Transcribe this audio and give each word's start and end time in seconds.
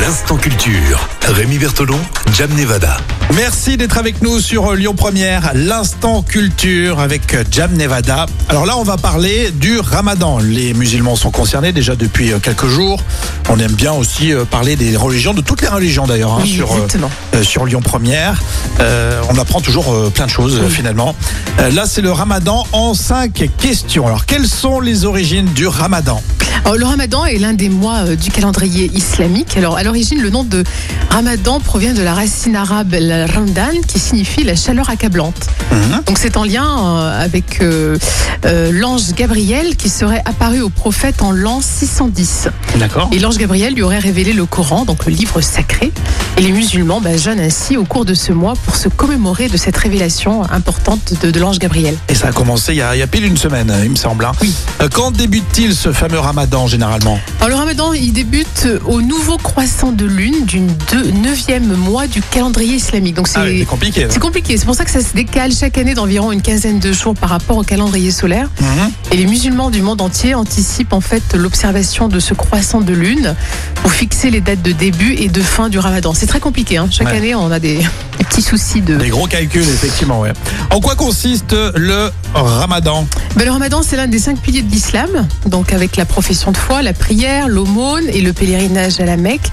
L'instant 0.00 0.36
culture. 0.36 1.08
Rémi 1.26 1.58
Bertolon, 1.58 1.98
Jam 2.32 2.50
Nevada. 2.54 2.98
Merci 3.34 3.76
d'être 3.76 3.98
avec 3.98 4.22
nous 4.22 4.38
sur 4.40 4.74
Lyon 4.74 4.94
Première, 4.94 5.50
l'instant 5.54 6.22
culture 6.22 7.00
avec 7.00 7.36
Jam 7.50 7.72
Nevada. 7.74 8.26
Alors 8.48 8.64
là, 8.64 8.76
on 8.78 8.84
va 8.84 8.96
parler 8.96 9.50
du 9.50 9.78
Ramadan. 9.78 10.38
Les 10.38 10.72
musulmans 10.72 11.16
sont 11.16 11.30
concernés 11.30 11.72
déjà 11.72 11.96
depuis 11.96 12.32
euh, 12.32 12.38
quelques 12.38 12.68
jours. 12.68 13.02
On 13.48 13.58
aime 13.58 13.72
bien 13.72 13.92
aussi 13.92 14.32
euh, 14.32 14.44
parler 14.44 14.76
des 14.76 14.96
religions, 14.96 15.34
de 15.34 15.40
toutes 15.40 15.62
les 15.62 15.68
religions 15.68 16.06
d'ailleurs, 16.06 16.32
hein, 16.32 16.40
Oui, 16.42 16.48
sur, 16.54 16.72
euh, 16.72 16.86
euh, 17.34 17.42
sur 17.42 17.64
Lyon 17.64 17.80
Première. 17.82 18.40
Euh, 18.80 19.20
on 19.30 19.38
apprend 19.38 19.60
toujours 19.60 19.92
euh, 19.92 20.10
plein 20.10 20.26
de 20.26 20.30
choses 20.30 20.58
euh, 20.62 20.68
finalement. 20.68 21.14
Euh, 21.58 21.70
là, 21.70 21.84
c'est 21.86 22.02
le 22.02 22.12
Ramadan 22.12 22.66
en 22.72 22.94
cinq 22.94 23.50
questions. 23.58 24.06
Alors, 24.06 24.26
quelles 24.26 24.46
sont 24.48 24.80
les 24.80 25.04
origines 25.04 25.46
du 25.54 25.66
Ramadan? 25.66 26.22
Alors, 26.64 26.76
le 26.76 26.86
ramadan 26.86 27.24
est 27.24 27.38
l'un 27.38 27.52
des 27.54 27.68
mois 27.68 27.98
euh, 28.06 28.16
du 28.16 28.30
calendrier 28.30 28.90
islamique. 28.94 29.56
Alors, 29.56 29.78
l'origine, 29.88 30.20
le 30.20 30.28
nom 30.28 30.44
de 30.44 30.64
ramadan 31.08 31.60
provient 31.60 31.94
de 31.94 32.02
la 32.02 32.12
racine 32.12 32.56
arabe 32.56 32.94
la 33.00 33.26
ramdan, 33.26 33.80
qui 33.86 33.98
signifie 33.98 34.44
la 34.44 34.54
chaleur 34.54 34.90
accablante. 34.90 35.46
Mhm. 35.72 36.02
Donc, 36.06 36.18
c'est 36.18 36.36
en 36.36 36.44
lien 36.44 36.66
euh, 36.66 37.24
avec 37.24 37.62
euh, 37.62 37.96
euh, 38.44 38.70
l'ange 38.70 39.14
Gabriel 39.14 39.76
qui 39.76 39.88
serait 39.88 40.20
apparu 40.26 40.60
au 40.60 40.68
prophète 40.68 41.22
en 41.22 41.30
l'an 41.30 41.62
610. 41.62 42.48
D'accord. 42.76 43.08
Et 43.12 43.18
l'ange 43.18 43.38
Gabriel 43.38 43.72
lui 43.72 43.80
aurait 43.80 43.98
révélé 43.98 44.34
le 44.34 44.44
Coran, 44.44 44.84
donc 44.84 45.06
le 45.06 45.12
livre 45.12 45.40
sacré. 45.40 45.90
Et 46.38 46.40
les 46.40 46.52
musulmans 46.52 47.00
bah, 47.00 47.16
jeûnent 47.16 47.40
ainsi 47.40 47.76
au 47.76 47.84
cours 47.84 48.04
de 48.04 48.14
ce 48.14 48.30
mois 48.32 48.54
pour 48.64 48.76
se 48.76 48.88
commémorer 48.88 49.48
de 49.48 49.56
cette 49.56 49.76
révélation 49.76 50.44
importante 50.52 51.14
de, 51.20 51.32
de 51.32 51.40
l'ange 51.40 51.58
Gabriel. 51.58 51.96
Et 52.08 52.14
ça 52.14 52.28
a 52.28 52.32
commencé 52.32 52.74
il 52.74 52.76
y 52.78 52.82
a, 52.82 52.94
il 52.94 53.00
y 53.00 53.02
a 53.02 53.08
pile 53.08 53.24
une 53.24 53.36
semaine, 53.36 53.74
il 53.82 53.90
me 53.90 53.96
semble. 53.96 54.24
hein. 54.24 54.30
Oui. 54.40 54.54
Euh, 54.80 54.88
Quand 54.92 55.10
débute-t-il 55.10 55.74
ce 55.74 55.90
fameux 55.92 56.20
Ramadan 56.20 56.68
généralement? 56.68 57.18
Alors 57.40 57.48
le 57.48 57.54
ramadan, 57.56 57.92
il 57.92 58.12
débute 58.12 58.68
au 58.86 59.02
nouveau 59.02 59.36
croissant 59.36 59.90
de 59.90 60.04
lune 60.04 60.44
du 60.46 60.60
deux- 60.92 61.10
neuvième 61.10 61.74
mois 61.74 62.06
du 62.06 62.22
calendrier 62.22 62.76
islamique. 62.76 63.16
Donc 63.16 63.26
c'est 63.26 63.38
Ah 63.40 63.44
oui, 63.44 63.58
c'est 63.58 63.64
compliqué. 63.64 64.06
c'est 64.08 64.20
compliqué. 64.20 64.56
C'est 64.58 64.64
pour 64.66 64.76
ça 64.76 64.84
que 64.84 64.92
ça 64.92 65.00
se 65.02 65.14
décale 65.14 65.50
chaque 65.52 65.76
année 65.76 65.94
d'environ 65.94 66.30
une 66.30 66.42
quinzaine 66.42 66.78
de 66.78 66.92
jours 66.92 67.14
par 67.14 67.30
rapport 67.30 67.56
au 67.56 67.64
calendrier 67.64 68.12
solaire. 68.12 68.48
Mhm. 68.60 68.92
Et 69.10 69.16
les 69.16 69.26
musulmans 69.26 69.70
du 69.70 69.82
monde 69.82 70.00
entier 70.00 70.34
anticipent 70.36 70.92
en 70.92 71.00
fait 71.00 71.34
l'observation 71.34 72.06
de 72.06 72.20
ce 72.20 72.32
croissant 72.34 72.80
de 72.80 72.92
lune 72.92 73.34
pour 73.82 73.90
fixer 73.90 74.30
les 74.30 74.40
dates 74.40 74.62
de 74.62 74.70
début 74.70 75.14
et 75.14 75.28
de 75.28 75.40
fin 75.42 75.68
du 75.68 75.80
ramadan. 75.80 76.14
C'est 76.14 76.27
très 76.28 76.40
compliqué. 76.40 76.76
hein. 76.76 76.88
Chaque 76.90 77.08
Ouais. 77.08 77.16
année, 77.16 77.34
on 77.34 77.50
a 77.50 77.58
des, 77.58 77.78
des 77.78 78.24
petits 78.28 78.42
soucis 78.42 78.80
de. 78.80 78.96
Des 78.96 79.08
gros 79.08 79.26
calculs, 79.26 79.62
effectivement, 79.62 80.20
ouais. 80.20 80.32
En 80.70 80.80
quoi 80.80 80.94
consiste 80.94 81.52
le 81.74 82.10
Ramadan? 82.34 83.06
Ben, 83.36 83.44
le 83.44 83.50
ramadan, 83.50 83.82
c'est 83.82 83.96
l'un 83.96 84.06
des 84.06 84.18
cinq 84.18 84.38
piliers 84.40 84.62
de 84.62 84.70
l'islam, 84.70 85.26
donc 85.46 85.72
avec 85.72 85.96
la 85.96 86.04
profession 86.04 86.52
de 86.52 86.56
foi, 86.56 86.82
la 86.82 86.92
prière, 86.92 87.48
l'aumône 87.48 88.04
et 88.12 88.20
le 88.20 88.32
pèlerinage 88.32 89.00
à 89.00 89.04
la 89.04 89.16
Mecque. 89.16 89.50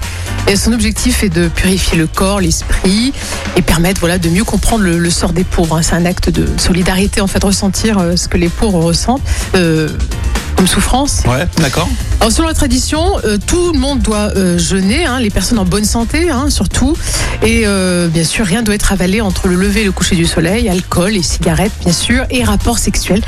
Et 0.48 0.54
son 0.56 0.72
objectif 0.72 1.24
est 1.24 1.28
de 1.28 1.48
purifier 1.48 1.98
le 1.98 2.06
corps, 2.06 2.40
l'esprit 2.40 3.12
et 3.56 3.62
permettre 3.62 3.98
voilà, 4.00 4.18
de 4.18 4.28
mieux 4.28 4.44
comprendre 4.44 4.84
le, 4.84 4.98
le 4.98 5.10
sort 5.10 5.32
des 5.32 5.42
pauvres. 5.44 5.76
hein. 5.76 5.82
C'est 5.82 5.94
un 5.94 6.04
acte 6.06 6.30
de 6.30 6.46
solidarité, 6.58 7.20
en 7.20 7.26
fait, 7.26 7.42
ressentir 7.42 7.98
euh, 7.98 8.16
ce 8.16 8.28
que 8.28 8.36
les 8.36 8.48
pauvres 8.48 8.80
ressentent. 8.84 9.22
euh, 9.56 9.88
comme 10.56 10.66
souffrance. 10.66 11.22
Ouais, 11.26 11.46
d'accord. 11.58 11.88
Alors 12.20 12.32
selon 12.32 12.48
la 12.48 12.54
tradition, 12.54 13.18
euh, 13.24 13.36
tout 13.44 13.72
le 13.72 13.78
monde 13.78 14.00
doit 14.00 14.30
euh, 14.36 14.58
jeûner, 14.58 15.04
hein, 15.04 15.20
les 15.20 15.30
personnes 15.30 15.58
en 15.58 15.64
bonne 15.64 15.84
santé 15.84 16.30
hein, 16.30 16.50
surtout, 16.50 16.96
et 17.42 17.66
euh, 17.66 18.08
bien 18.08 18.24
sûr 18.24 18.46
rien 18.46 18.62
doit 18.62 18.74
être 18.74 18.92
avalé 18.92 19.20
entre 19.20 19.48
le 19.48 19.54
lever 19.54 19.82
et 19.82 19.84
le 19.84 19.92
coucher 19.92 20.16
du 20.16 20.24
soleil, 20.24 20.68
alcool 20.68 21.14
et 21.14 21.22
cigarettes 21.22 21.72
bien 21.82 21.92
sûr, 21.92 22.24
et 22.30 22.42
rapports 22.42 22.78
sexuels 22.78 23.22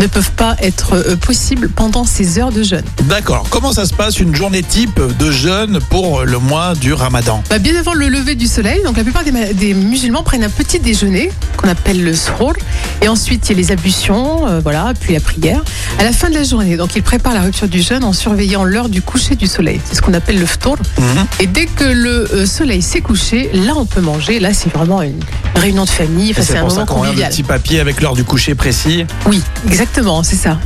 ne 0.00 0.06
peuvent 0.06 0.30
pas 0.32 0.56
être 0.60 0.94
euh, 0.94 1.16
possibles 1.16 1.68
pendant 1.68 2.04
ces 2.04 2.38
heures 2.38 2.52
de 2.52 2.62
jeûne. 2.62 2.84
D'accord. 3.04 3.46
Comment 3.50 3.72
ça 3.72 3.84
se 3.84 3.92
passe 3.92 4.18
une 4.18 4.34
journée 4.34 4.62
type 4.62 5.00
de 5.18 5.30
jeûne 5.30 5.78
pour 5.90 6.22
le 6.24 6.38
mois 6.38 6.74
du 6.74 6.92
Ramadan? 6.92 7.42
Bah, 7.50 7.58
bien 7.58 7.76
avant 7.76 7.92
le 7.94 8.08
lever 8.08 8.34
du 8.34 8.46
soleil, 8.46 8.82
donc 8.84 8.96
la 8.96 9.02
plupart 9.02 9.24
des, 9.24 9.32
ma- 9.32 9.52
des 9.52 9.74
musulmans 9.74 10.22
prennent 10.22 10.44
un 10.44 10.48
petit 10.50 10.78
déjeuner 10.78 11.30
qu'on 11.56 11.68
appelle 11.68 12.02
le 12.02 12.14
srour, 12.14 12.54
et 13.02 13.08
ensuite 13.08 13.48
il 13.48 13.52
y 13.52 13.54
a 13.54 13.62
les 13.62 13.72
ablutions, 13.72 14.46
euh, 14.48 14.60
voilà, 14.60 14.92
puis 14.98 15.12
la 15.14 15.20
prière. 15.20 15.62
À 15.98 16.04
la 16.04 16.12
fin 16.12 16.30
de 16.30 16.34
la 16.34 16.44
journée, 16.44 16.76
donc 16.76 16.96
ils 16.96 17.02
préparent 17.02 17.34
la 17.34 17.42
rupture 17.42 17.68
du 17.68 17.82
jeûne 17.82 18.04
en 18.04 18.12
surveillant 18.12 18.64
l'heure 18.64 18.88
du 18.88 19.02
coucher 19.02 19.36
du 19.36 19.46
soleil. 19.46 19.80
C'est 19.84 19.96
ce 19.96 20.02
qu'on 20.02 20.14
appelle 20.14 20.38
le 20.40 20.46
ftour. 20.46 20.76
Mhm. 20.98 21.26
Et 21.40 21.46
dès 21.46 21.66
que 21.66 21.84
le 21.84 22.32
euh, 22.32 22.46
soleil 22.46 22.80
s'est 22.80 23.00
couché, 23.02 23.50
là 23.52 23.72
on 23.76 23.84
peut 23.84 24.00
manger. 24.00 24.40
Là 24.40 24.54
c'est 24.54 24.72
vraiment 24.72 25.02
une 25.02 25.20
réunion 25.56 25.84
de 25.84 25.90
famille. 25.90 26.30
Enfin, 26.30 26.42
c'est 26.46 26.56
un 26.56 26.60
pour 26.62 26.70
ça 26.70 26.76
moment 26.80 26.86
qu'on 26.86 26.94
regarde 27.00 27.16
le 27.16 27.22
convivial. 27.22 27.30
petit 27.30 27.42
papier 27.42 27.80
avec 27.80 28.00
l'heure 28.00 28.14
du 28.14 28.24
coucher 28.24 28.54
précis? 28.54 29.04
Oui, 29.26 29.42
exactement, 29.66 29.79
c'est 30.22 30.36
ça. 30.36 30.58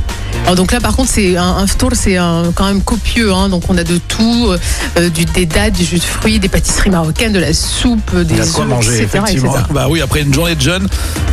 Alors 0.43 0.55
donc 0.55 0.71
là 0.71 0.79
par 0.79 0.95
contre 0.95 1.09
c'est 1.11 1.37
un, 1.37 1.57
un 1.57 1.65
c'est 1.93 2.15
quand 2.55 2.65
même 2.65 2.81
copieux. 2.81 3.33
hein. 3.33 3.49
donc 3.49 3.63
on 3.69 3.77
a 3.77 3.83
de 3.83 3.97
tout, 3.97 4.47
euh, 4.49 4.57
euh, 4.97 5.09
du, 5.09 5.25
des 5.25 5.45
dates, 5.45 5.73
du 5.73 5.83
jus 5.85 5.97
de 5.97 6.03
fruits, 6.03 6.39
des 6.39 6.49
pâtisseries 6.49 6.89
marocaines, 6.89 7.33
de 7.33 7.39
la 7.39 7.53
soupe, 7.53 8.15
des 8.15 8.39
œufs, 8.39 8.67
manger, 8.67 9.01
etc., 9.03 9.19
effectivement. 9.23 9.51
etc. 9.53 9.65
Bah 9.71 9.87
oui, 9.89 10.01
après 10.01 10.21
une 10.21 10.33
journée 10.33 10.55
de 10.55 10.61
jeûne, 10.61 10.87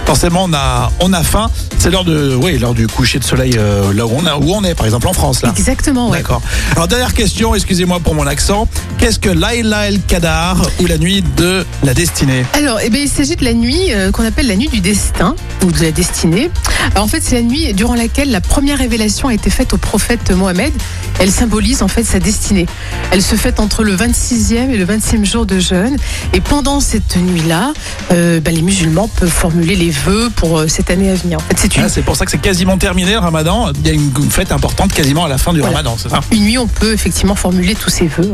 forcément 0.07 0.45
on 0.45 0.53
a, 0.55 0.91
on 1.01 1.13
a 1.13 1.23
faim. 1.23 1.51
C'est 1.79 1.91
l'heure 1.91 2.05
de, 2.05 2.35
oui, 2.41 2.59
l'heure 2.59 2.75
du 2.75 2.87
coucher 2.87 3.19
de 3.19 3.25
soleil 3.25 3.55
euh, 3.59 3.93
là 3.93 4.07
où 4.07 4.13
on, 4.15 4.25
a, 4.27 4.37
où 4.37 4.53
on 4.55 4.65
est, 4.65 4.75
par 4.75 4.87
exemple 4.87 5.09
en 5.09 5.13
France 5.13 5.43
là. 5.43 5.53
Exactement, 5.57 6.11
ouais. 6.11 6.19
D'accord. 6.19 6.41
Alors 6.75 6.89
dernière 6.89 7.13
question, 7.15 7.55
excusez-moi 7.55 8.01
pour 8.01 8.15
mon 8.15 8.27
accent. 8.27 8.69
Qu'est-ce 8.99 9.19
que 9.19 9.31
Laila 9.31 9.89
El 9.89 10.01
Kadar 10.03 10.57
ou 10.81 10.87
la 10.87 10.97
nuit 10.99 11.23
de 11.37 11.65
la 11.83 11.93
destinée? 11.95 12.45
Alors, 12.55 12.79
eh 12.83 12.89
bien, 12.91 13.03
il 13.03 13.09
s'agit 13.09 13.37
de 13.37 13.45
la 13.45 13.53
nuit 13.53 13.93
euh, 13.93 14.11
qu'on 14.11 14.25
appelle 14.25 14.47
la 14.47 14.57
nuit 14.57 14.69
du 14.69 14.81
destin 14.81 15.35
ou 15.65 15.73
de 15.73 15.83
la 15.83 15.91
destinée. 15.93 16.51
Alors, 16.93 17.05
en 17.05 17.09
fait, 17.09 17.21
c'est 17.23 17.35
la 17.37 17.43
nuit 17.43 17.73
durant 17.75 17.95
laquelle 17.95 18.31
la 18.31 18.41
première 18.41 18.81
révélation 18.93 19.29
a 19.29 19.35
été 19.35 19.49
faite 19.49 19.73
au 19.73 19.79
prophète 19.79 20.31
Mohammed. 20.33 20.71
Elle 21.19 21.31
symbolise 21.31 21.83
en 21.83 21.89
fait 21.89 22.05
sa 22.05 22.19
destinée. 22.19 22.67
Elle 23.11 23.23
se 23.23 23.37
fait 23.37 23.59
entre 23.59 23.85
le 23.85 23.97
26e 23.97 24.69
et 24.71 24.77
le 24.77 24.85
27e 24.85 25.25
jour 25.25 25.47
de 25.47 25.59
jeûne. 25.59 25.97
Et 26.35 26.43
pendant 26.43 26.79
cette 26.81 27.17
nuit-là, 27.17 27.73
euh, 28.13 28.39
bah, 28.41 28.51
les 28.51 28.61
musulmans 28.61 29.09
peuvent 29.09 29.31
formuler 29.31 29.77
les 29.77 29.89
vœux 29.89 30.29
pour 30.37 30.59
euh, 30.59 30.69
cette 30.69 30.91
année 30.91 31.11
à 31.11 31.15
venir. 31.15 31.39
En 31.39 31.41
fait, 31.41 31.57
c'est 31.57 31.75
une, 31.75 31.85
Ah, 31.85 31.89
C'est 31.89 32.03
pour 32.03 32.17
ça 32.17 32.27
que 32.27 32.31
c'est 32.33 32.41
quasiment 32.43 32.77
terminé 32.77 33.13
le 33.13 33.19
Ramadan. 33.19 33.73
Il 33.83 33.87
y 33.87 33.91
a 33.91 33.95
une 33.95 34.13
fête 34.31 34.53
importante 34.53 34.93
quasiment 34.93 35.25
à 35.25 35.29
la 35.29 35.39
fin 35.39 35.55
du 35.55 35.61
Voilà. 35.61 35.77
Ramadan, 35.79 35.97
c'est 35.99 36.11
ça? 36.11 36.21
Une 36.31 36.43
nuit, 36.43 36.59
on 36.59 36.67
peut 36.67 36.93
effectivement 36.93 37.35
formuler 37.35 37.75
tous 37.75 37.89
ces 37.89 38.09
vœux. 38.09 38.31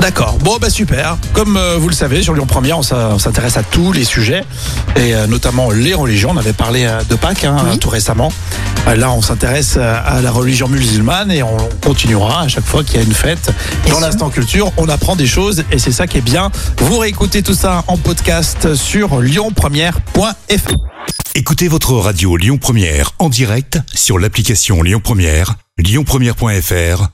D'accord. 0.00 0.36
Bon, 0.42 0.58
bah 0.60 0.68
super. 0.70 1.16
Comme 1.32 1.56
euh, 1.56 1.76
vous 1.78 1.88
le 1.88 1.94
savez, 1.94 2.22
sur 2.22 2.34
Lyon 2.34 2.46
Première, 2.46 2.78
on 2.78 3.18
s'intéresse 3.18 3.56
à 3.56 3.62
tous 3.62 3.92
les 3.92 4.04
sujets, 4.04 4.44
et 4.96 5.14
euh, 5.14 5.26
notamment 5.26 5.70
les 5.70 5.94
religions. 5.94 6.30
On 6.32 6.36
avait 6.36 6.52
parlé 6.52 6.84
euh, 6.84 7.02
de 7.08 7.14
Pâques 7.14 7.44
hein, 7.44 7.56
Oui. 7.70 7.78
tout 7.78 7.88
récemment. 7.90 8.32
Euh, 8.88 8.96
Là, 8.96 9.10
on 9.12 9.22
s'intéresse 9.22 9.74
euh, 9.78 9.96
à 10.04 10.20
la 10.20 10.30
religion 10.30 10.68
musulmane 10.68 11.30
et 11.30 11.42
on 11.42 11.56
continuera 11.82 12.42
à 12.42 12.48
chaque 12.48 12.66
fois 12.66 12.84
qu'il 12.84 12.96
y 12.96 12.98
a 12.98 13.02
une 13.02 13.14
fête. 13.14 13.50
Bien 13.84 13.94
Dans 13.94 14.00
l'instant 14.00 14.28
culture, 14.30 14.72
on 14.76 14.88
apprend 14.88 15.16
des 15.16 15.26
choses 15.26 15.64
et 15.72 15.78
c'est 15.78 15.92
ça 15.92 16.06
qui 16.06 16.18
est 16.18 16.22
bien. 16.22 16.50
Vous 16.78 16.98
réécoutez 16.98 17.42
tout 17.42 17.54
ça 17.54 17.82
en 17.86 17.96
podcast 17.96 18.74
sur 18.74 19.20
lyonpremière.fr. 19.20 20.74
Écoutez 21.34 21.68
votre 21.68 21.94
radio 21.94 22.36
Lyon 22.36 22.58
Première 22.58 23.12
en 23.18 23.28
direct 23.28 23.78
sur 23.94 24.18
l'application 24.18 24.82
Lyon 24.82 25.00
Première, 25.02 25.54
lyonpremière.fr 25.78 27.13